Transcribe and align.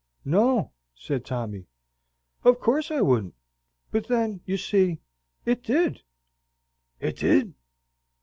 "No," 0.25 0.71
said 0.95 1.23
Tommy, 1.23 1.67
"of 2.43 2.59
course 2.59 2.89
I 2.89 3.01
wouldn't; 3.01 3.35
but 3.91 4.07
then, 4.07 4.41
you 4.47 4.57
see, 4.57 4.99
IT 5.45 5.61
DID." 5.63 6.01
"It 6.99 7.17
did?" 7.17 7.53